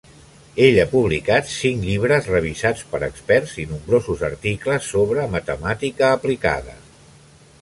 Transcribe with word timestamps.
Ell 0.67 0.77
ha 0.83 0.85
publicat 0.93 1.51
cinc 1.55 1.83
llibres 1.89 2.29
revisats 2.31 2.81
per 2.95 3.03
experts 3.11 3.53
i 3.65 3.69
nombrosos 3.75 4.25
articles 4.31 4.89
sobre 4.97 5.29
matemàtica 5.37 6.11
aplicada. 6.19 6.79